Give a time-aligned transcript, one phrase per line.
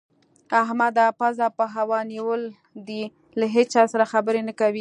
[0.63, 2.41] احمد پزه په هوا نيول
[2.87, 3.01] ده؛
[3.39, 4.79] له هيچا سره خبرې نه کوي.